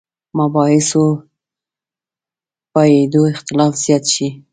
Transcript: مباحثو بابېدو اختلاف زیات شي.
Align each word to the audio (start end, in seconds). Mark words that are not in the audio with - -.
مباحثو 0.37 1.03
بابېدو 2.73 3.21
اختلاف 3.33 3.73
زیات 3.83 4.05
شي. 4.13 4.27